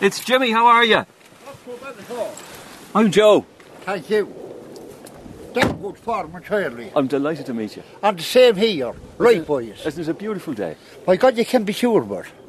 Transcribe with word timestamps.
It's 0.00 0.24
Jimmy, 0.24 0.50
how 0.50 0.66
are 0.66 0.84
you? 0.84 1.04
I'm 2.94 3.10
Joe. 3.10 3.44
Thank 3.80 4.10
you. 4.10 4.34
That's 5.54 5.72
good 5.72 5.98
form 5.98 6.36
entirely. 6.36 6.92
I'm 6.94 7.06
delighted 7.06 7.46
to 7.46 7.54
meet 7.54 7.76
you. 7.76 7.82
And 8.02 8.18
the 8.18 8.22
same 8.22 8.56
here, 8.56 8.92
likewise. 9.18 9.84
Isn't 9.84 10.02
it 10.02 10.08
a 10.08 10.14
beautiful 10.14 10.54
day? 10.54 10.76
My 11.06 11.16
God, 11.16 11.36
you 11.36 11.44
can 11.44 11.64
be 11.64 11.72
sure 11.72 12.02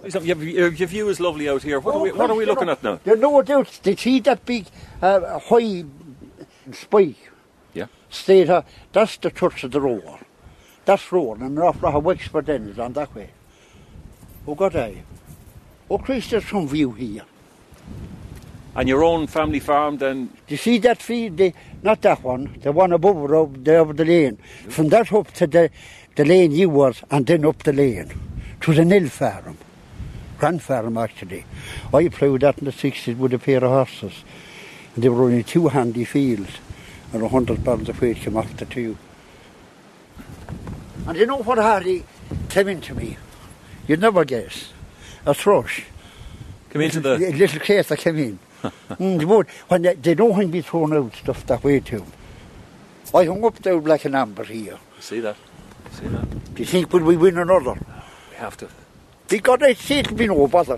it. 0.04 0.23
Your, 0.23 0.70
your 0.70 0.88
view 0.88 1.09
is 1.09 1.20
lovely 1.20 1.50
out 1.50 1.63
here. 1.63 1.79
What 1.79 1.95
are 1.95 2.02
we, 2.02 2.11
what 2.11 2.29
are 2.29 2.36
we 2.36 2.45
looking 2.45 2.70
at 2.70 2.83
now? 2.83 2.99
There's 3.04 3.20
no 3.20 3.41
doubt. 3.41 3.79
They 3.83 3.95
see 3.95 4.20
that 4.21 4.45
big 4.45 4.67
uh, 5.01 5.39
high 5.39 5.86
spike. 6.71 7.31
Yeah. 7.73 7.88
Stayed, 8.09 8.49
uh, 8.49 8.61
that's 8.91 9.17
the 9.17 9.31
church 9.31 9.63
of 9.63 9.71
the 9.71 9.81
road. 9.81 10.04
That's 10.86 11.11
road, 11.11 11.39
and 11.41 11.57
off 11.59 11.83
of 11.83 12.04
Wexford 12.04 12.45
then 12.45 12.70
is 12.70 12.79
on 12.79 12.93
that 12.93 13.13
way. 13.13 13.31
Oh 14.48 14.55
God, 14.55 14.76
I. 14.76 15.04
Oh 15.89 15.98
Christ, 15.98 16.31
there's 16.31 16.48
some 16.48 16.67
view 16.67 16.91
here. 16.91 17.23
And 18.75 18.88
your 18.88 19.03
own 19.03 19.25
family 19.25 19.59
farm 19.59 19.97
then? 19.97 20.27
Do 20.27 20.53
you 20.53 20.57
see 20.57 20.77
that 20.80 21.02
field? 21.02 21.38
The, 21.38 21.53
not 21.81 22.02
that 22.03 22.23
one, 22.23 22.59
the 22.61 22.71
one 22.71 22.91
above 22.91 23.31
up 23.34 23.63
there 23.63 23.80
over 23.80 23.94
the 23.94 24.05
lane. 24.05 24.38
From 24.70 24.89
that 24.89 25.11
up 25.11 25.31
to 25.33 25.47
the, 25.47 25.71
the 26.16 26.25
lane 26.25 26.52
you 26.52 26.70
was, 26.70 27.02
and 27.09 27.25
then 27.25 27.44
up 27.45 27.63
the 27.63 27.73
lane. 27.73 28.13
It 28.61 28.67
was 28.67 28.77
nil 28.77 29.09
farm. 29.09 29.57
Grand 30.38 30.61
farm, 30.61 30.97
actually. 30.97 31.45
I 31.94 32.08
ploughed 32.08 32.41
that 32.41 32.59
in 32.59 32.66
the 32.66 32.71
60s 32.71 33.17
with 33.17 33.33
a 33.33 33.39
pair 33.39 33.63
of 33.63 33.71
horses. 33.71 34.23
And 34.95 35.03
they 35.03 35.09
were 35.09 35.23
only 35.23 35.44
two 35.44 35.67
handy 35.69 36.05
fields. 36.05 36.52
And 37.11 37.23
a 37.23 37.27
hundred 37.27 37.66
pounds 37.66 37.89
of 37.89 37.99
weight 37.99 38.17
came 38.17 38.38
off 38.38 38.55
the 38.55 38.66
two. 38.66 38.97
And 41.08 41.17
you 41.17 41.25
know 41.25 41.38
what 41.38 41.58
Hardy 41.58 42.05
came 42.49 42.67
into 42.67 42.94
me? 42.94 43.17
You'd 43.88 44.02
never 44.02 44.23
guess. 44.23 44.71
A 45.26 45.34
thrush. 45.34 45.86
Come 46.70 46.81
into 46.81 47.00
A 47.00 47.17
the. 47.17 47.31
little 47.31 47.59
case 47.59 47.88
that 47.89 48.00
came 48.00 48.17
in. 48.17 48.39
mm, 48.64 49.20
they 49.20 49.26
would. 49.26 49.48
When 49.67 49.81
they, 49.81 49.95
they 49.95 50.14
don't 50.14 50.30
want 50.31 50.44
to 50.44 50.48
be 50.48 50.61
thrown 50.61 50.94
out 50.94 51.16
stuff 51.16 51.45
that 51.48 51.64
way 51.64 51.80
too. 51.80 52.06
I 53.14 53.26
hung 53.26 53.44
up 53.44 53.58
there 53.59 53.80
like 53.80 54.06
an 54.06 54.16
amber 54.16 54.44
here. 54.44 54.78
See 55.00 55.20
that? 55.22 55.36
See 55.92 56.08
that? 56.08 56.53
Do 56.56 56.61
you 56.61 56.66
think 56.66 56.94
will 56.94 57.03
we 57.03 57.17
win 57.17 57.38
another? 57.38 57.73
We 57.73 58.36
have 58.38 58.56
to. 58.58 58.70
Because 59.28 59.59
I 59.61 59.73
see 59.73 60.00
it'll 60.00 60.16
be 60.16 60.28
no 60.28 60.48
bother. 60.48 60.78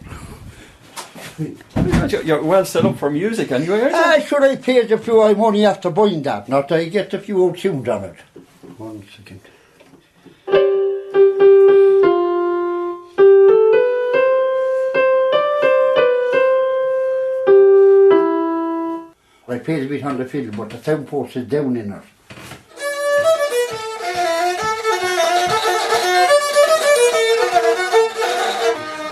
You're, 2.24 2.44
well 2.44 2.66
set 2.66 2.86
up 2.86 2.98
for 2.98 3.10
music 3.10 3.52
anyway, 3.52 3.82
aren't 3.82 3.94
you? 3.94 4.02
Ah, 4.04 4.20
should 4.20 4.44
I 4.44 4.56
pay 4.58 4.86
the 4.86 4.98
few 4.98 5.22
I'm 5.22 5.42
only 5.42 5.66
after 5.66 5.90
buying 5.90 6.22
that, 6.24 6.48
not 6.50 6.72
I 6.72 6.86
get 6.86 7.14
a 7.14 7.20
few 7.20 7.42
old 7.42 7.58
tunes 7.58 7.88
on 7.88 8.04
it. 8.06 8.16
One 8.78 9.04
second. 9.16 9.42
I 19.62 19.64
played 19.64 19.84
a 19.84 19.90
bit 19.90 20.04
on 20.04 20.18
the 20.18 20.26
fiddle, 20.26 20.56
but 20.58 20.72
the 20.72 20.82
sound 20.84 21.08
force 21.08 21.36
is 21.36 21.48
down 21.48 21.78
in 21.78 21.92
it. 21.92 22.02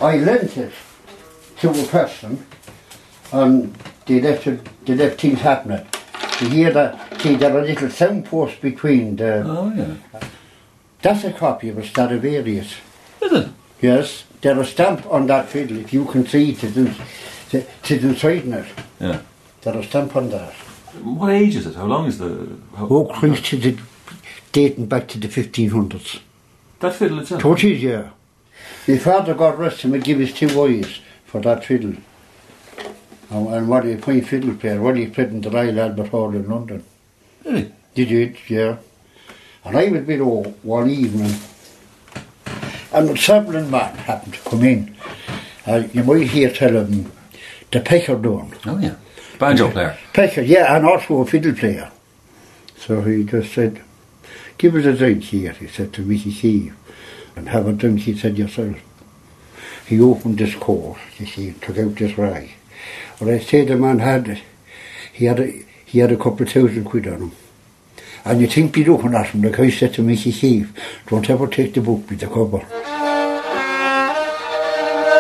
I 0.01 0.17
lent 0.25 0.57
it 0.57 0.71
to 1.59 1.69
a 1.69 1.87
person 1.87 2.43
and 3.31 3.75
they 4.07 4.21
left, 4.21 4.47
it, 4.47 4.85
they 4.85 4.95
left 4.95 5.21
things 5.21 5.39
happening. 5.39 5.85
You 6.41 6.49
hear 6.49 6.71
that, 6.71 7.21
see 7.21 7.35
there 7.35 7.55
are 7.55 7.61
little 7.63 7.91
sound 7.91 8.25
posts 8.25 8.59
between 8.59 9.17
the, 9.17 9.43
Oh, 9.45 9.71
yeah. 9.75 10.19
that's 11.03 11.25
a 11.25 11.31
copy 11.33 11.69
of 11.69 11.77
a 11.77 11.85
Stradivarius. 11.85 12.73
Is 13.21 13.33
it? 13.33 13.49
Yes, 13.81 14.23
there 14.41 14.59
a 14.59 14.65
stamp 14.65 15.05
on 15.11 15.27
that 15.27 15.47
fiddle, 15.49 15.77
if 15.77 15.93
you 15.93 16.05
can 16.05 16.25
see 16.25 16.55
to 16.55 16.71
do, 16.71 16.91
to, 17.51 17.63
to 17.83 17.99
do 17.99 18.15
in 18.15 18.53
it. 18.53 18.65
Yeah. 18.99 19.21
There 19.61 19.77
a 19.77 19.83
stamp 19.83 20.15
on 20.15 20.29
that. 20.29 20.53
What 21.03 21.31
age 21.31 21.55
is 21.55 21.67
it? 21.67 21.75
How 21.75 21.85
long 21.85 22.07
is 22.07 22.17
the. 22.17 22.57
How, 22.75 22.87
Oh, 22.87 23.05
Christ, 23.05 23.53
is 23.53 23.65
it 23.65 23.79
dating 24.51 24.87
back 24.87 25.07
to 25.09 25.19
the 25.19 25.27
1500s. 25.27 26.19
That 26.79 26.95
fiddle 26.95 27.19
itself? 27.19 27.41
So 27.41 27.53
it 27.53 27.63
is, 27.63 27.83
yeah. 27.83 28.09
My 28.87 28.97
father, 28.97 29.33
God 29.33 29.59
rest 29.59 29.81
him, 29.81 29.91
would 29.91 30.03
give 30.03 30.19
his 30.19 30.33
two 30.33 30.49
eyes 30.63 30.99
for 31.25 31.41
that 31.41 31.65
fiddle. 31.65 31.93
And, 33.29 33.47
and 33.53 33.69
what 33.69 33.83
he 33.85 33.95
fine 33.97 34.23
fiddle 34.23 34.55
player, 34.55 34.81
what 34.81 34.97
he 34.97 35.05
played 35.07 35.29
in 35.29 35.41
the 35.41 35.51
Royal 35.51 35.79
Albert 35.79 36.07
Hall 36.07 36.33
in 36.35 36.49
London. 36.49 36.83
Really? 37.45 37.71
Did 37.93 38.11
it, 38.11 38.35
yeah. 38.49 38.77
And 39.63 39.77
I 39.77 39.89
was 39.89 40.01
below 40.05 40.43
one 40.63 40.89
evening, 40.89 41.35
and 42.91 43.09
a 43.09 43.13
travelling 43.13 43.69
man 43.69 43.95
happened 43.97 44.33
to 44.35 44.39
come 44.49 44.63
in. 44.63 44.95
Uh, 45.67 45.83
you 45.93 46.03
might 46.03 46.27
hear 46.27 46.49
tell 46.49 46.75
him 46.75 47.11
the 47.71 47.81
Pecker 47.81 48.15
Dunne. 48.15 48.55
Oh, 48.65 48.79
yeah. 48.79 48.95
Banjo 49.39 49.71
player. 49.71 49.97
Pecker, 50.13 50.41
yeah, 50.41 50.75
and 50.75 50.85
also 50.85 51.21
a 51.21 51.25
fiddle 51.25 51.53
player. 51.53 51.89
So 52.77 53.01
he 53.01 53.23
just 53.23 53.53
said, 53.53 53.81
give 54.57 54.75
us 54.75 54.85
a 54.85 54.93
drink 54.93 55.23
here, 55.23 55.53
he 55.53 55.67
said 55.67 55.93
to 55.93 56.01
Mickey 56.01 56.31
Keeve. 56.31 56.73
And 57.35 57.49
have 57.49 57.67
a 57.67 57.73
drink, 57.73 58.01
he 58.01 58.17
said, 58.17 58.37
yourself. 58.37 58.75
He 59.87 59.99
opened 60.01 60.37
this 60.37 60.55
coat, 60.55 60.97
you 61.17 61.25
see, 61.25 61.53
took 61.53 61.77
out 61.77 61.95
this 61.95 62.17
rag. 62.17 62.51
But 63.17 63.29
I 63.29 63.39
say 63.39 63.63
the 63.65 63.77
man 63.77 63.99
had, 63.99 64.41
he 65.13 65.25
had 65.25 65.39
a, 65.39 65.65
he 65.85 65.99
had 65.99 66.11
a 66.11 66.17
couple 66.17 66.43
of 66.43 66.51
thousand 66.51 66.83
quid 66.83 67.07
on 67.07 67.21
him. 67.21 67.31
And 68.25 68.41
you 68.41 68.47
think 68.47 68.73
be 68.73 68.83
looking 68.83 69.15
at 69.15 69.27
him, 69.27 69.41
like 69.41 69.59
I 69.59 69.69
said 69.69 69.93
to 69.93 70.03
Mickey 70.03 70.33
Keeve, 70.33 70.69
don't 71.07 71.29
ever 71.29 71.47
take 71.47 71.73
the 71.73 71.81
book 71.81 72.09
with 72.09 72.19
the 72.19 72.27
cover. 72.27 72.59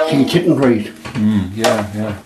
He 0.09 0.25
didn't 0.25 0.57
read. 0.57 0.87
Mm, 0.87 1.55
yeah, 1.55 1.91
yeah. 1.95 2.21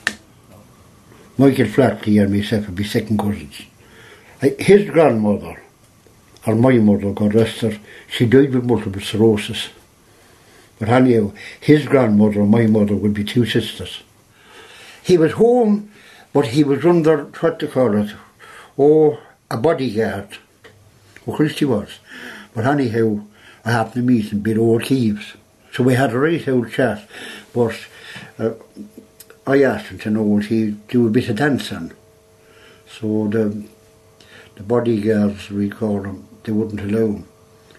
Michael 1.38 1.66
Flatley 1.66 2.21
and 2.21 2.31
myself 2.31 2.67
would 2.67 2.75
be 2.75 2.83
second 2.83 3.17
cousins. 3.17 3.63
His 4.59 4.89
grandmother, 4.89 5.61
or 6.45 6.55
my 6.55 6.73
mother, 6.73 7.11
God 7.11 7.33
rest 7.33 7.61
her, 7.61 7.79
she 8.07 8.25
died 8.25 8.53
with 8.53 8.66
multiple 8.66 9.01
sclerosis. 9.01 9.69
But 10.79 10.89
anyhow, 10.89 11.31
his 11.59 11.88
grandmother 11.88 12.41
and 12.41 12.51
my 12.51 12.67
mother 12.67 12.95
would 12.95 13.13
be 13.13 13.23
two 13.23 13.45
sisters. 13.45 14.03
He 15.01 15.17
was 15.17 15.33
home, 15.33 15.91
but 16.33 16.47
he 16.47 16.63
was 16.63 16.85
under, 16.85 17.25
what 17.25 17.59
to 17.59 17.67
call 17.67 17.95
it, 17.97 18.13
oh, 18.77 19.19
a 19.50 19.57
bodyguard. 19.57 20.38
Oh, 21.25 21.35
Christy 21.35 21.65
was. 21.65 22.00
But 22.53 22.65
anyhow, 22.65 23.21
I 23.65 23.71
happened 23.71 23.94
to 23.94 24.01
meet 24.01 24.31
him 24.31 24.41
below 24.41 24.77
Keeves. 24.79 25.33
So 25.71 25.83
we 25.83 25.95
had 25.95 26.11
a 26.11 26.19
right 26.19 26.47
old 26.47 26.71
chat, 26.71 27.07
but 27.53 27.75
uh, 28.38 28.51
I 29.46 29.64
asked 29.64 29.88
him 29.88 30.00
to 30.00 30.09
know 30.09 30.24
would 30.24 30.46
he 30.46 30.72
do 30.88 31.08
a 31.08 31.12
bit 31.12 31.30
of 31.30 31.36
dancing. 31.38 31.92
So 32.88 33.28
the 33.28 33.66
the 34.56 34.64
bodyguards, 34.64 35.50
we 35.50 35.70
call 35.70 36.02
them, 36.02 36.28
they 36.44 36.52
wouldn't 36.52 36.81
allow 36.81 37.08
him. 37.08 37.28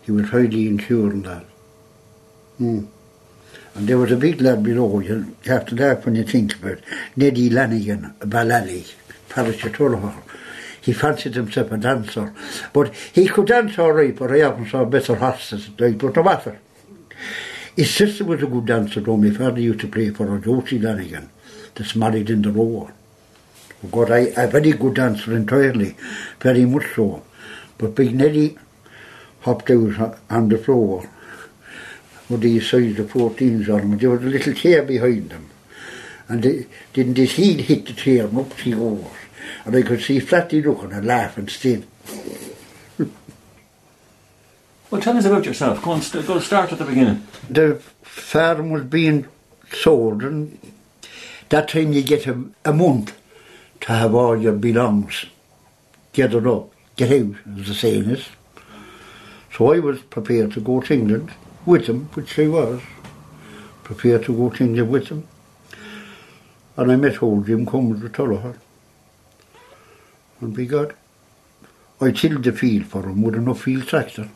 He 0.02 0.10
was 0.10 0.30
highly 0.30 0.66
insure 0.66 1.10
in 1.10 1.22
that. 1.22 1.44
Hmm. 2.58 2.86
And 3.74 3.88
there 3.88 3.98
was 3.98 4.12
a 4.12 4.16
big 4.16 4.40
lad 4.40 4.62
below, 4.62 5.00
you 5.00 5.36
have 5.46 5.66
to 5.66 5.76
laugh 5.76 6.04
when 6.04 6.14
you 6.14 6.24
think 6.24 6.56
about 6.56 6.78
it. 6.78 6.84
Neddy 7.16 7.48
Lanigan, 7.48 8.14
Balally, 8.20 8.92
Parish 9.28 9.62
Tullogher. 9.62 10.22
He 10.80 10.92
fancied 10.92 11.34
himself 11.34 11.72
a 11.72 11.78
dancer. 11.78 12.34
But 12.72 12.94
he 12.94 13.26
could 13.26 13.46
dance 13.46 13.78
all 13.78 13.92
right, 13.92 14.14
but 14.14 14.30
I 14.30 14.42
often 14.42 14.68
saw 14.68 14.84
better 14.84 15.14
horses, 15.14 15.70
like, 15.78 15.98
but 15.98 16.14
no 16.14 16.22
matter. 16.22 16.60
His 17.76 17.92
sister 17.92 18.24
was 18.24 18.42
a 18.42 18.46
good 18.46 18.66
dancer, 18.66 19.00
though. 19.00 19.16
My 19.16 19.30
father 19.30 19.60
used 19.60 19.80
to 19.80 19.88
play 19.88 20.10
for 20.10 20.26
her, 20.26 20.38
Josie 20.38 20.78
Lanigan, 20.78 21.28
that's 21.74 21.96
married 21.96 22.30
in 22.30 22.42
the 22.42 22.52
row. 22.52 22.90
Oh 23.84 23.88
God, 23.90 24.10
a 24.10 24.46
very 24.46 24.72
good 24.72 24.94
dancer 24.94 25.34
entirely, 25.34 25.96
very 26.40 26.64
much 26.64 26.94
so. 26.94 27.22
But 27.76 27.96
Big 27.96 28.14
Neddy 28.14 28.56
hopped 29.40 29.70
out 29.70 30.18
on 30.30 30.48
the 30.48 30.58
floor 30.58 31.10
with 32.28 32.40
these 32.40 32.70
size 32.70 32.98
of 32.98 33.12
14s 33.12 33.68
on 33.68 33.80
him, 33.80 33.98
there 33.98 34.10
was 34.10 34.22
a 34.22 34.26
little 34.26 34.54
chair 34.54 34.82
behind 34.82 35.32
him. 35.32 35.50
And 36.28 36.66
didn't 36.92 37.18
his 37.18 37.32
head 37.32 37.60
hit 37.60 37.86
the 37.86 37.92
chair, 37.92 38.26
and 38.26 38.38
up 38.38 38.56
she 38.56 38.70
goes. 38.70 39.04
And 39.66 39.76
I 39.76 39.82
could 39.82 40.00
see 40.00 40.20
Flatty 40.20 40.62
looking 40.62 40.92
and 40.92 41.06
laughing 41.06 41.48
still. 41.48 41.82
Well, 44.94 45.02
tell 45.02 45.16
us 45.16 45.24
about 45.24 45.44
yourself. 45.44 45.82
Go 45.82 45.90
on, 45.90 46.02
st- 46.02 46.24
go 46.24 46.38
start 46.38 46.70
at 46.70 46.78
the 46.78 46.84
beginning. 46.84 47.26
the 47.50 47.82
farm 48.02 48.70
was 48.70 48.84
being 48.84 49.26
sold 49.72 50.22
and 50.22 50.56
that 51.48 51.66
time 51.66 51.92
you 51.92 52.00
get 52.00 52.28
a, 52.28 52.44
a 52.64 52.72
month 52.72 53.12
to 53.80 53.88
have 53.88 54.14
all 54.14 54.40
your 54.40 54.52
belongs 54.52 55.26
gathered 56.12 56.46
up, 56.46 56.70
get 56.94 57.10
out, 57.10 57.34
as 57.58 57.66
the 57.66 57.74
saying 57.74 58.08
is. 58.08 58.28
So 59.52 59.72
I 59.72 59.80
was 59.80 60.00
prepared 60.02 60.52
to 60.52 60.60
go 60.60 60.80
to 60.80 60.94
England 60.94 61.32
with 61.66 61.86
them, 61.86 62.08
which 62.14 62.38
I 62.38 62.46
was, 62.46 62.80
prepared 63.82 64.26
to 64.26 64.36
go 64.36 64.50
to 64.50 64.62
England 64.62 64.90
with 64.90 65.08
them. 65.08 65.26
And 66.76 66.92
I 66.92 66.94
met 66.94 67.20
old 67.20 67.46
Jim 67.46 67.66
Cummins 67.66 68.00
with 68.00 68.12
Tullogher. 68.12 68.58
And 70.40 70.56
we 70.56 70.66
got, 70.66 70.92
I 72.00 72.12
tilled 72.12 72.44
the 72.44 72.52
field 72.52 72.86
for 72.86 73.02
him 73.02 73.22
with 73.22 73.34
enough 73.34 73.62
field 73.62 73.88
tractor. 73.88 74.28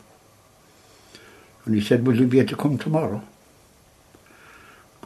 And 1.69 1.77
he 1.77 1.85
said, 1.85 2.07
will 2.07 2.15
you 2.15 2.25
be 2.25 2.39
able 2.39 2.49
to 2.49 2.55
come 2.55 2.79
tomorrow? 2.79 3.21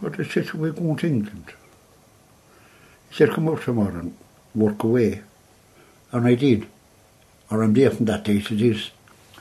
But 0.02 0.18
I 0.18 0.24
said, 0.24 0.54
we're 0.54 0.72
going 0.72 0.96
to 0.96 1.08
England. 1.08 1.52
He 3.10 3.16
said, 3.18 3.32
come 3.32 3.50
out 3.50 3.64
tomorrow 3.64 4.00
and 4.00 4.16
work 4.56 4.82
away. 4.82 5.24
And 6.14 6.26
I 6.26 6.36
did. 6.36 6.68
Or 7.52 7.64
I'm 7.64 7.74
there 7.74 7.92
from 7.92 8.06
that 8.06 8.24
day 8.24 8.40
to 8.40 8.56
this. 8.56 8.92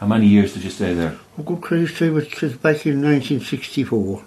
How 0.00 0.08
many 0.08 0.26
years 0.26 0.54
did 0.54 0.64
you 0.64 0.70
stay 0.70 0.94
there? 0.94 1.16
Oh, 1.38 1.44
good 1.44 1.60
Christ, 1.60 2.02
I 2.02 2.10
was 2.10 2.24
back 2.24 2.84
in 2.86 3.00
1964. 3.00 4.24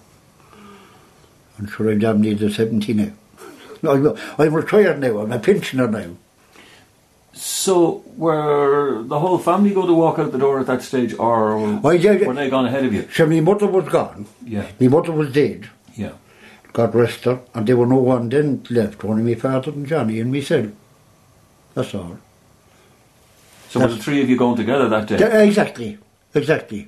I'm 1.60 1.68
sure 1.68 1.92
I'm 1.92 2.00
damn 2.00 2.22
near 2.22 2.36
the 2.36 2.50
70 2.50 2.94
now. 2.94 3.12
I'm, 3.84 4.18
I'm 4.38 4.54
retired 4.54 5.02
now, 5.02 5.18
I'm 5.18 5.34
a 5.34 5.40
pensioner 5.40 5.90
now. 5.90 6.16
So, 7.38 8.02
were 8.16 9.04
the 9.04 9.20
whole 9.20 9.38
family 9.38 9.74
going 9.74 9.88
to 9.88 9.94
walk 9.94 10.20
out 10.20 10.32
the 10.32 10.38
door 10.38 10.60
at 10.62 10.68
that 10.68 10.82
stage, 10.82 11.14
or 11.20 11.58
Why, 11.80 11.94
yeah, 11.94 12.14
yeah. 12.14 12.28
were 12.28 12.34
they 12.34 12.50
gone 12.50 12.66
ahead 12.66 12.86
of 12.86 12.94
you? 12.94 13.08
So 13.14 13.26
my 13.28 13.42
mother 13.42 13.68
was 13.68 13.90
gone, 13.90 14.26
Yeah, 14.46 14.66
my 14.80 14.88
mother 14.88 15.12
was 15.12 15.34
dead, 15.34 15.70
yeah. 15.96 16.14
God 16.72 16.96
rest 16.96 17.26
her, 17.26 17.42
and 17.54 17.68
there 17.68 17.76
were 17.76 17.88
no 17.88 17.98
one 17.98 18.30
then 18.30 18.64
left, 18.70 19.04
only 19.04 19.22
my 19.24 19.40
father 19.40 19.72
and 19.72 19.86
Johnny 19.86 20.22
and 20.22 20.32
myself. 20.32 20.68
That's 21.74 21.94
all. 21.94 22.18
So 23.70 23.82
were 23.82 23.88
the 23.88 23.98
three 23.98 24.22
of 24.22 24.30
you 24.30 24.38
going 24.38 24.56
together 24.56 24.88
that 24.88 25.08
day? 25.08 25.20
Yeah, 25.20 25.42
exactly, 25.42 25.98
exactly. 26.34 26.88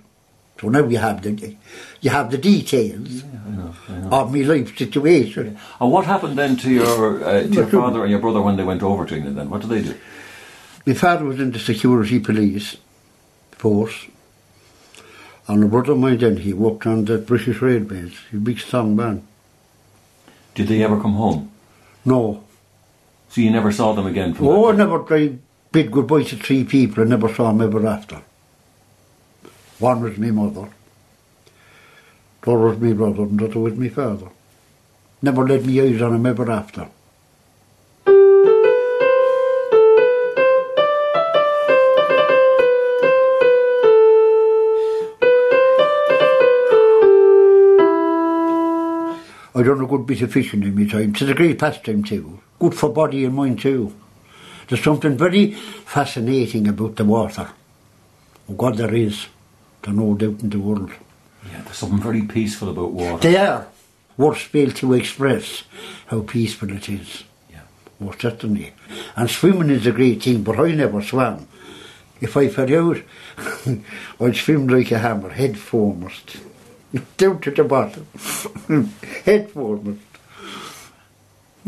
So 0.62 0.70
now 0.70 0.88
you 0.88 0.98
have 0.98 1.22
the 1.22 1.56
you 2.02 2.10
have 2.10 2.32
the 2.32 2.38
details 2.38 3.24
I 3.24 3.50
know, 3.50 3.76
I 3.90 3.92
know. 3.98 4.10
of 4.12 4.34
my 4.34 4.40
life 4.42 4.78
situation. 4.78 5.58
And 5.80 5.92
what 5.92 6.06
happened 6.06 6.38
then 6.38 6.56
to 6.58 6.72
your 6.72 7.24
uh, 7.24 7.42
to 7.44 7.50
your 7.50 7.68
father 7.68 8.02
and 8.04 8.10
your 8.12 8.20
brother 8.22 8.42
when 8.42 8.56
they 8.56 8.64
went 8.64 8.82
over 8.82 9.06
to 9.06 9.16
England? 9.16 9.38
Then 9.38 9.50
what 9.50 9.62
did 9.62 9.70
they 9.70 9.82
do? 9.84 9.96
My 10.88 10.94
father 10.94 11.26
was 11.26 11.42
in 11.42 11.52
the 11.52 11.60
security 11.60 12.18
police 12.18 12.78
force, 13.52 14.08
and 15.46 15.62
a 15.62 15.68
brother 15.68 15.92
of 15.92 15.98
mine 15.98 16.20
then 16.20 16.38
he 16.38 16.54
worked 16.54 16.88
on 16.88 17.04
the 17.04 17.18
British 17.18 17.62
Railways. 17.62 18.16
He's 18.32 18.40
a 18.40 18.42
big 18.42 18.58
strong 18.58 18.96
man. 18.96 19.28
Did 20.56 20.70
they 20.70 20.82
ever 20.82 20.98
come 21.02 21.16
home? 21.16 21.52
No, 22.06 22.46
So 23.28 23.42
you 23.42 23.52
never 23.52 23.74
saw 23.74 23.92
them 23.92 24.08
again? 24.08 24.34
From 24.34 24.48
oh, 24.48 24.72
I 24.72 24.76
never 24.78 25.14
I 25.14 25.38
bid 25.74 25.92
goodbye 25.92 26.24
to 26.24 26.38
three 26.38 26.64
people. 26.64 27.04
I 27.04 27.08
never 27.08 27.28
saw 27.36 27.52
them 27.52 27.60
ever 27.60 27.86
after. 27.86 28.22
One 29.80 30.02
was 30.02 30.18
my 30.18 30.32
mother, 30.32 30.70
the 32.44 32.52
other 32.52 32.68
was 32.70 32.80
my 32.80 32.94
brother, 32.94 33.24
and 33.24 33.38
the 33.38 33.46
other 33.46 33.60
was 33.60 33.76
my 33.76 33.90
father. 33.90 34.30
Never 35.22 35.46
laid 35.46 35.66
me 35.66 35.82
eyes 35.82 36.02
on 36.02 36.16
him 36.16 36.26
ever 36.26 36.50
after. 36.50 36.88
I 49.58 49.64
done 49.64 49.82
a 49.82 49.88
good 49.88 50.06
bit 50.06 50.22
of 50.22 50.32
fishing 50.32 50.62
in 50.62 50.76
my 50.76 50.86
time. 50.86 51.10
It's 51.10 51.22
a 51.24 51.34
great 51.34 51.58
pastime 51.58 52.04
too. 52.04 52.40
Good 52.60 52.76
for 52.76 52.90
body 52.90 53.26
and 53.26 53.34
mind 53.34 53.60
too. 53.60 53.92
There's 54.68 54.84
something 54.84 55.18
very 55.18 55.54
fascinating 55.54 56.68
about 56.68 56.96
the 56.96 57.06
water. 57.06 57.50
Oh 58.48 58.54
God, 58.54 58.78
there 58.78 58.94
is. 58.94 59.26
There's 59.82 59.98
no 59.98 60.14
doubt 60.14 60.42
in 60.42 60.52
the 60.52 60.60
world. 60.60 60.92
Yeah, 61.52 61.62
there's 61.64 61.78
something 61.78 62.00
very 62.00 62.22
peaceful 62.22 62.70
about 62.70 62.92
water. 62.92 63.32
There. 63.32 63.52
are. 63.52 63.68
Words 64.16 64.42
fail 64.42 64.70
to 64.74 64.94
express 64.94 65.64
how 66.06 66.22
peaceful 66.22 66.72
it 66.72 66.88
is. 66.88 67.24
Yeah. 67.50 67.62
Most 68.00 68.22
certainly. 68.22 68.74
And 69.16 69.28
swimming 69.28 69.72
is 69.72 69.88
a 69.88 69.92
great 69.92 70.22
thing, 70.22 70.44
but 70.44 70.60
I 70.60 70.72
never 70.74 71.02
swam. 71.02 71.48
If 72.22 72.38
I 72.38 72.50
fell 72.50 72.90
out, 72.90 73.02
I'd 74.22 74.36
swim 74.36 74.68
like 74.68 74.92
a 74.92 75.00
hammer, 75.00 75.30
head 75.30 75.58
foremost. 75.58 76.38
Down 77.18 77.40
to 77.42 77.52
the 77.52 77.64
bottom. 77.64 78.08
head 79.28 79.52
foremost. 79.52 80.00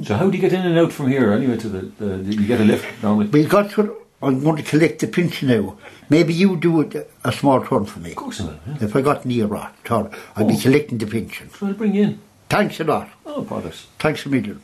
So 0.03 0.15
how 0.15 0.29
do 0.29 0.37
you 0.37 0.41
get 0.41 0.53
in 0.53 0.65
and 0.65 0.77
out 0.77 0.93
from 0.93 1.07
here 1.09 1.33
anyway? 1.33 1.57
To 1.57 1.67
the, 1.69 1.81
the 2.05 2.33
you 2.33 2.47
get 2.47 2.61
a 2.61 2.63
lift 2.63 3.03
normally. 3.03 3.27
We 3.27 3.43
got 3.45 3.69
to, 3.71 3.97
I'm 4.21 4.41
going 4.41 4.55
to 4.55 4.63
collect 4.63 4.99
the 5.01 5.07
pension 5.07 5.49
now. 5.49 5.77
Maybe 6.09 6.33
you 6.33 6.55
do 6.55 6.79
it, 6.81 7.11
a 7.25 7.31
small 7.33 7.59
turn 7.65 7.85
for 7.85 7.99
me. 7.99 8.11
Of 8.11 8.15
course 8.15 8.39
I 8.39 8.45
will. 8.45 8.59
Yeah. 8.67 8.77
If 8.85 8.95
I 8.95 9.01
got 9.01 9.25
near 9.25 9.45
right, 9.47 9.73
turn, 9.83 10.09
I'd 10.37 10.47
be 10.47 10.55
Oh. 10.55 10.61
collecting 10.61 10.97
the 10.99 11.05
pension. 11.05 11.49
So 11.51 11.67
I'll 11.67 11.73
bring 11.73 11.93
you 11.95 12.03
in. 12.03 12.19
Thanks 12.47 12.79
a 12.79 12.85
lot. 12.85 13.09
Oh, 13.25 13.41
brothers. 13.41 13.87
Thanks 13.99 14.25
a 14.25 14.29
million. 14.29 14.63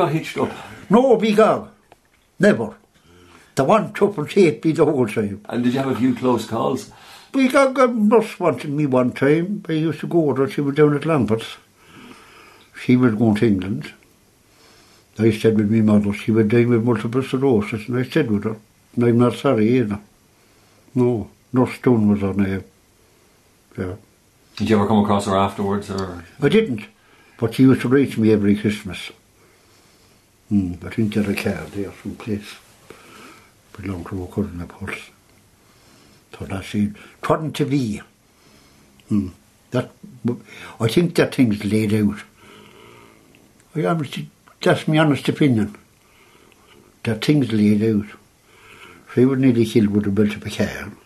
Got 0.00 0.12
hitched 0.12 0.38
up. 0.38 0.50
No 0.88 1.16
big 1.16 1.36
dog. 1.36 1.70
Never. 2.38 2.74
The 3.54 3.64
one 3.64 3.92
tuppence 3.92 4.36
eight 4.36 4.62
be 4.62 4.72
the 4.72 4.84
whole 4.84 5.06
time. 5.06 5.42
And 5.48 5.62
did 5.62 5.74
you 5.74 5.80
have 5.80 5.90
a 5.90 5.96
few 5.96 6.14
close 6.14 6.46
calls? 6.46 6.90
Big 7.32 7.52
dog 7.52 7.74
got 7.74 7.94
nurse 7.94 8.40
wanted 8.40 8.70
me 8.70 8.86
one 8.86 9.12
time. 9.12 9.62
I 9.68 9.72
used 9.72 10.00
to 10.00 10.06
go 10.06 10.20
with 10.20 10.38
her. 10.38 10.48
She 10.48 10.62
was 10.62 10.74
down 10.74 10.96
at 10.96 11.04
Lambert's. 11.04 11.56
She 12.80 12.96
was 12.96 13.14
going 13.14 13.34
to 13.36 13.46
England. 13.46 13.92
I 15.18 15.30
said 15.32 15.58
with 15.58 15.70
my 15.70 15.82
mother 15.82 16.14
she 16.14 16.30
was 16.30 16.46
dying 16.46 16.70
with 16.70 16.82
multiple 16.82 17.22
sclerosis 17.22 17.88
and 17.88 17.98
I 17.98 18.04
said 18.04 18.30
with 18.30 18.44
her, 18.44 18.56
and 18.96 19.04
I'm 19.04 19.18
not 19.18 19.34
sorry 19.34 19.68
either. 19.76 20.00
No, 20.94 21.30
Nurse 21.52 21.74
Stone 21.74 22.08
was 22.08 22.20
her 22.22 22.32
name. 22.32 22.64
Yeah. 23.76 23.96
Did 24.56 24.70
you 24.70 24.76
ever 24.76 24.86
come 24.86 25.04
across 25.04 25.26
her 25.26 25.36
afterwards, 25.36 25.90
or 25.90 26.24
I 26.40 26.48
didn't, 26.48 26.86
but 27.36 27.54
she 27.54 27.64
used 27.64 27.82
to 27.82 27.88
write 27.88 28.12
to 28.12 28.20
me 28.20 28.32
every 28.32 28.56
Christmas. 28.56 29.10
Mm. 30.52 30.80
But 30.80 30.98
in 30.98 31.10
the 31.10 31.34
car 31.34 31.64
there 31.66 31.92
someplace. 32.02 32.56
Belong 33.76 34.04
to 34.04 34.24
a 34.24 34.26
corner 34.26 34.66
pulse. 34.66 35.10
So 36.36 36.44
that's 36.44 36.72
hmm, 36.72 36.86
it. 36.86 36.92
Trying 37.22 37.52
to 37.52 37.64
be. 37.64 38.02
Mm. 39.10 39.30
That, 39.70 39.90
I 40.80 40.88
think 40.88 41.14
that 41.14 41.34
thing's 41.34 41.64
laid 41.64 41.94
out. 41.94 42.22
I 43.76 43.80
am, 43.80 44.04
that's 44.60 44.88
my 44.88 44.98
honest 44.98 45.28
opinion. 45.28 45.76
That 47.04 47.24
thing's 47.24 47.52
laid 47.52 47.82
out. 47.82 48.06
Fe 49.10 49.24
wyd 49.26 49.40
ni 49.42 49.50
di 49.50 49.64
chi'n 49.66 49.88
bod 49.90 50.06
yn 50.06 50.14
built 50.14 50.36
a 50.38 50.50
cairn. 50.54 50.96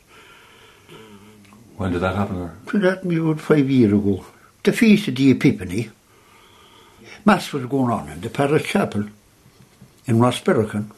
When 1.76 1.92
did 1.92 2.02
that 2.02 2.16
happen? 2.16 2.36
Or? 2.36 2.78
That 2.78 3.04
me 3.04 3.16
about 3.16 3.40
five 3.40 3.70
years 3.70 3.92
ago. 3.92 4.26
The 4.62 4.72
feast 4.72 5.08
of 5.08 5.16
the 5.16 5.30
Epiphany. 5.30 5.90
Mass 7.24 7.52
was 7.52 7.64
going 7.64 7.90
on 7.90 8.10
in 8.10 8.20
the 8.20 8.28
parish 8.28 8.68
chapel. 8.68 9.08
In 10.06 10.18
Rosbercon. 10.18 10.90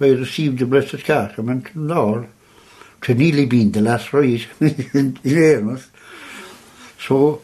I 0.00 0.08
received 0.08 0.58
the 0.58 0.66
Blessed 0.66 1.04
Sacrament 1.04 1.74
and 1.74 1.92
all. 1.92 2.26
To 3.02 3.14
nearly 3.14 3.44
been 3.44 3.72
the 3.72 3.82
last 3.82 4.12
rite 4.14 4.46
in 4.60 5.18
Amos. 5.24 5.90
So 6.98 7.42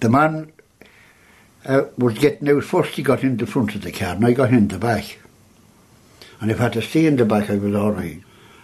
the 0.00 0.08
man 0.08 0.50
uh, 1.66 1.84
was 1.98 2.18
getting 2.18 2.48
out 2.48 2.64
first. 2.64 2.94
He 2.94 3.02
got 3.02 3.22
in 3.22 3.36
the 3.36 3.46
front 3.46 3.74
of 3.74 3.82
the 3.82 3.92
car, 3.92 4.14
and 4.14 4.24
I 4.24 4.32
got 4.32 4.52
in 4.52 4.68
the 4.68 4.78
back. 4.78 5.18
And 6.40 6.50
if 6.50 6.60
I 6.60 6.64
had 6.64 6.72
to 6.74 6.82
stay 6.82 7.06
in 7.06 7.16
the 7.16 7.24
back, 7.24 7.50
I 7.50 7.56
was 7.56 7.74
all 7.74 7.92
right. 7.92 8.22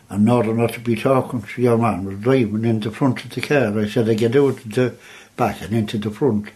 And 0.09 0.31
order 0.31 0.55
not 0.55 0.73
to 0.75 0.81
be 0.81 0.97
talking 0.97 1.43
to 1.43 1.63
your 1.63 1.79
man 1.79 2.05
was 2.05 2.21
driving 2.21 2.65
in 2.65 2.81
the 2.81 2.91
front 2.91 3.25
of 3.25 3.31
the 3.31 3.41
car. 3.41 3.79
I 3.79 3.89
said 3.89 4.09
I 4.09 4.15
get 4.15 4.37
out 4.37 4.57
the 4.65 4.95
back 5.37 5.61
and 5.63 5.75
into 5.75 5.99
the 5.99 6.11
front. 6.11 6.49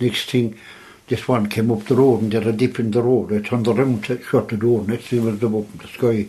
Next 0.00 0.30
thing, 0.30 0.58
this 1.08 1.28
one 1.28 1.48
came 1.48 1.70
up 1.70 1.84
the 1.84 1.94
road 1.94 2.22
and 2.22 2.32
there 2.32 2.48
a 2.48 2.52
dip 2.52 2.78
in 2.78 2.90
the 2.90 3.02
road. 3.02 3.32
I 3.32 3.40
turned 3.40 3.68
around 3.68 4.04
shut 4.04 4.48
the 4.48 4.56
door. 4.56 4.82
Next 4.82 5.06
thing 5.08 5.24
was 5.24 5.42
up 5.42 5.42
in 5.52 5.78
the 5.78 5.88
sky. 5.88 6.28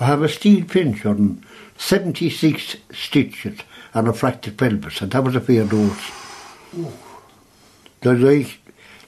I 0.00 0.04
have 0.04 0.22
a 0.22 0.28
steel 0.28 0.64
pinch 0.64 1.06
on 1.06 1.44
76 1.76 2.76
stitches 2.92 3.60
and 3.94 4.08
a 4.08 4.12
fractured 4.12 4.58
pelvis, 4.58 5.00
and 5.00 5.10
that 5.12 5.24
was 5.24 5.34
a 5.34 5.40
fair 5.40 5.64
dose. 5.64 6.10
Like, 8.04 8.58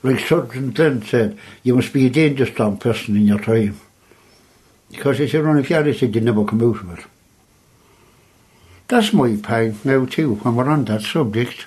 like 0.03 0.21
Surgeon 0.21 0.73
Glenn 0.73 1.03
said, 1.03 1.39
you 1.63 1.77
must 1.77 1.93
be 1.93 2.07
a 2.07 2.11
dangerous 2.11 2.51
strong 2.51 2.79
person 2.79 3.17
in 3.17 3.27
your 3.27 3.39
time. 3.39 3.79
Because 4.91 5.19
he 5.19 5.29
said, 5.29 5.45
only 5.45 5.61
if 5.61 5.71
you 5.71 5.77
had 5.77 5.87
it, 5.87 6.03
you 6.03 6.21
never 6.21 6.45
come 6.45 6.63
out 6.63 6.81
of 6.81 6.99
it. 6.99 7.05
That's 8.89 9.13
my 9.13 9.37
point 9.37 9.85
now 9.85 10.07
too, 10.07 10.37
when 10.37 10.57
we're 10.57 10.69
on 10.69 10.87
that 10.87 11.03
subject. 11.03 11.67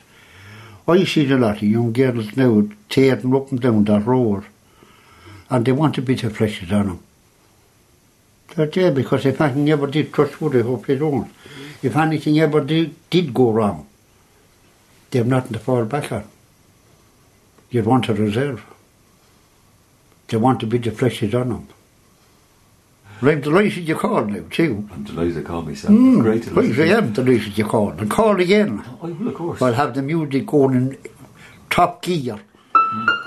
I 0.86 1.06
see 1.06 1.32
a 1.32 1.38
lot 1.38 1.58
of 1.58 1.64
young 1.64 1.94
girls 1.94 2.36
now 2.36 2.68
tearing 2.90 3.34
up 3.34 3.52
and 3.52 3.62
down 3.62 3.86
that 3.86 4.06
road, 4.06 4.44
and 5.50 5.66
they 5.66 5.72
want 5.72 5.98
a 5.98 6.02
bit 6.02 6.24
of 6.24 6.36
flesh 6.36 6.62
on 6.72 6.88
them. 6.88 7.00
They're 8.56 8.66
there 8.68 8.92
because 8.92 9.26
if 9.26 9.40
anything 9.40 9.70
ever 9.70 9.88
did 9.88 10.14
touch 10.14 10.40
wood, 10.42 10.58
I 10.58 10.62
hope 10.62 10.86
they 10.86 10.98
don't. 10.98 11.32
If 11.82 11.96
anything 11.96 12.40
ever 12.40 12.62
did, 12.62 12.96
did 13.10 13.34
go 13.34 13.52
wrong, 13.52 13.88
they've 15.10 15.26
nothing 15.26 15.54
to 15.54 15.60
fall 15.60 15.86
back 15.86 16.12
on. 16.12 16.26
You'd 17.70 17.86
want 17.86 18.10
a 18.10 18.14
reserve. 18.14 18.64
They 20.28 20.38
want 20.38 20.64
a 20.64 20.68
bit 20.68 20.86
of 20.88 20.98
flesh 20.98 21.24
on 21.24 21.30
them. 21.30 21.68
I'm 23.26 23.40
delighted 23.40 23.84
hmm, 23.84 23.88
you 23.88 23.96
called 23.96 24.32
now, 24.32 24.44
too. 24.50 24.88
I'm 24.92 25.04
delighted 25.06 25.36
you 25.36 25.44
called 25.44 25.68
me, 25.68 25.76
Sam. 25.76 25.98
Mm. 25.98 26.22
Great 26.22 26.44
delight. 26.44 26.78
I 26.80 26.98
am 26.98 27.14
delighted 27.14 27.58
you 27.58 27.66
called. 27.66 28.00
And 28.02 28.12
call 28.12 28.40
again. 28.40 28.84
Oh, 28.86 29.08
I 29.08 29.12
will, 29.12 29.28
of 29.30 29.36
course. 29.36 29.62
I'll 29.62 29.74
have 29.74 29.94
the 29.94 30.02
music 30.02 30.46
going 30.46 30.76
in 30.76 30.98
top 31.70 32.02
gear. 32.02 32.38
Mm. 32.76 33.24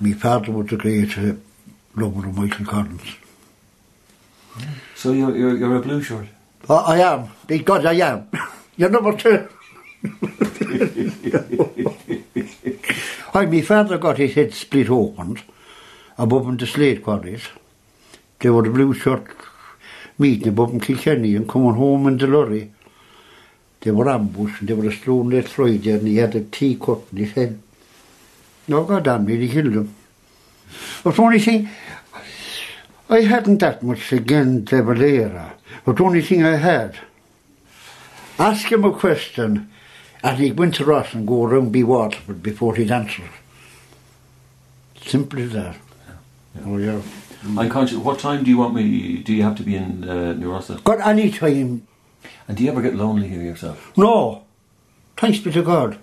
My 0.00 0.12
father 0.14 0.50
was 0.50 0.66
the 0.66 0.76
great 0.76 1.16
uh, 1.16 1.34
lover 1.96 2.26
of 2.28 2.36
Michael 2.36 2.66
Collins. 2.66 3.16
So 4.96 5.12
you're, 5.12 5.34
you're, 5.34 5.56
you're 5.56 5.76
a 5.76 5.80
blue 5.80 6.02
shirt? 6.02 6.26
I, 6.68 6.74
I 6.74 6.98
am. 7.14 7.30
Because 7.46 7.86
I 7.86 7.94
am. 7.94 8.28
you're 8.76 8.90
number 8.90 9.16
two. 9.16 9.48
Why, 13.32 13.46
my 13.46 13.60
father 13.62 13.98
got 13.98 14.18
his 14.18 14.34
head 14.34 14.52
split 14.52 14.90
open 14.90 15.38
above 16.18 16.48
in 16.48 16.56
the 16.56 16.66
slate 16.66 17.02
quarries. 17.02 17.48
They 18.40 18.50
were 18.50 18.62
the 18.62 18.70
blue 18.70 18.92
shirt 18.94 19.26
meeting 20.18 20.48
above 20.48 20.72
in 20.72 20.80
Kilkenny 20.80 21.34
and 21.34 21.48
coming 21.48 21.74
home 21.74 22.06
in 22.08 22.18
the 22.18 22.26
lorry. 22.26 22.70
They 23.80 23.90
were 23.90 24.08
ambushed 24.10 24.60
and 24.60 24.68
they 24.68 24.74
were 24.74 24.92
thrown 24.92 25.30
there 25.30 25.42
Friday 25.42 25.92
and 25.92 26.06
he 26.06 26.16
had 26.16 26.34
a 26.34 26.44
tea 26.44 26.76
cut 26.76 27.00
in 27.12 27.18
his 27.18 27.32
head. 27.32 27.60
No, 28.68 28.84
God 28.84 29.04
damn 29.04 29.24
me, 29.24 29.36
they 29.36 29.52
killed 29.52 29.72
him. 29.72 29.94
But 31.02 31.18
only 31.18 31.38
thing, 31.38 31.68
I 33.08 33.20
hadn't 33.22 33.58
that 33.58 33.82
much 33.82 34.12
against 34.12 34.66
De 34.66 34.82
Valera, 34.82 35.54
but 35.84 36.00
only 36.00 36.22
thing 36.22 36.44
I 36.44 36.56
had, 36.56 36.96
ask 38.38 38.70
him 38.70 38.84
a 38.84 38.92
question 38.92 39.71
and 40.22 40.38
he'd 40.38 40.58
went 40.58 40.74
to 40.76 40.84
Ross 40.84 41.14
and 41.14 41.26
go 41.26 41.44
around 41.44 41.72
be 41.72 41.82
Waterford 41.82 42.42
before 42.42 42.76
he'd 42.76 42.90
answer. 42.90 43.24
Simple 45.04 45.40
as 45.40 45.52
that. 45.52 45.76
Oh, 46.64 46.76
yeah. 46.76 47.00
I'm 47.58 47.68
conscious. 47.68 47.98
What 47.98 48.20
time 48.20 48.44
do 48.44 48.50
you 48.50 48.58
want 48.58 48.74
me? 48.74 49.18
Do 49.18 49.32
you 49.32 49.42
have 49.42 49.56
to 49.56 49.62
be 49.64 49.74
in 49.74 50.08
uh, 50.08 50.32
New 50.34 50.52
Ross? 50.52 50.70
Got 50.70 51.00
any 51.00 51.30
time? 51.30 51.86
And 52.46 52.56
do 52.56 52.62
you 52.62 52.70
ever 52.70 52.82
get 52.82 52.94
lonely 52.94 53.28
here 53.28 53.42
yourself? 53.42 53.92
No. 53.96 54.44
Thanks 55.16 55.38
be 55.40 55.50
to 55.52 55.62
God. 55.62 55.98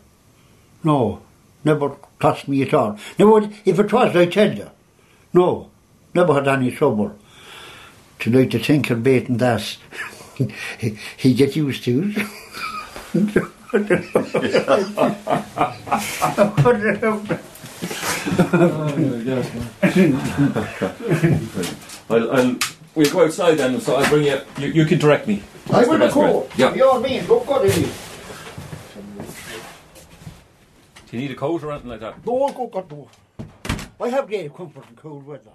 No. 0.84 1.22
Never 1.64 1.96
cost 2.20 2.48
me 2.48 2.62
at 2.64 2.74
all. 2.74 2.98
Never, 3.18 3.50
if 3.64 3.80
it 3.80 3.94
was, 3.94 4.16
I 4.16 4.26
tell 4.26 4.54
you. 4.54 4.70
No. 5.34 5.70
Never 6.14 6.34
had 6.34 6.48
any 6.48 6.72
trouble. 6.72 7.18
Tonight 8.20 8.52
the 8.52 8.60
tinker 8.60 8.96
bait 8.96 9.30
and 9.30 9.40
that. 9.40 9.78
he, 10.78 10.98
he 11.16 11.34
get 11.34 11.56
used 11.56 11.84
to 11.86 12.14
it. 13.14 13.44
I'll, 22.10 22.32
I'll, 22.32 22.58
we'll 22.96 23.12
go 23.12 23.24
outside 23.26 23.56
then, 23.56 23.80
so 23.80 23.96
I'll 23.96 24.10
bring 24.10 24.26
you. 24.26 24.42
You, 24.58 24.68
you 24.70 24.86
can 24.86 24.98
direct 24.98 25.28
me. 25.28 25.44
I 25.68 25.84
That's 25.84 25.86
the 25.86 25.92
will 25.92 26.00
best 26.00 26.16
way. 26.16 26.28
go. 26.28 26.50
Yeah. 26.58 26.74
You're 26.74 27.00
mean. 27.00 27.28
Look 27.28 27.48
what 27.48 27.66
it 27.66 27.78
is. 27.78 28.10
Do 31.10 31.18
you 31.18 31.22
need 31.22 31.32
a 31.32 31.36
coat 31.36 31.64
or 31.64 31.72
anything 31.72 31.90
like 31.92 32.00
that? 32.00 32.26
No, 32.26 32.50
go, 32.50 32.68
go, 32.68 32.82
go. 32.82 33.08
I 34.02 34.10
have 34.10 34.28
great 34.28 34.54
comfort 34.56 34.86
in 34.90 34.96
cold 34.96 35.26
weather. 35.28 35.52